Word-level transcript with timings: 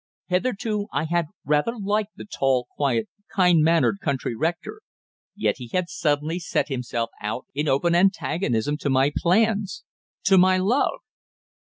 Hitherto 0.29 0.87
I 0.91 1.03
had 1.05 1.27
rather 1.45 1.77
liked 1.77 2.15
the 2.15 2.25
tall, 2.25 2.65
quiet, 2.75 3.07
kind 3.35 3.61
mannered 3.61 3.99
country 4.01 4.35
rector. 4.35 4.81
Yet 5.35 5.57
he 5.59 5.67
had 5.73 5.89
suddenly 5.89 6.39
set 6.39 6.69
himself 6.69 7.11
out 7.21 7.45
in 7.53 7.67
open 7.67 7.93
antagonism 7.93 8.77
to 8.77 8.89
my 8.89 9.11
plans 9.15 9.83
to 10.23 10.39
my 10.39 10.57
love! 10.57 11.01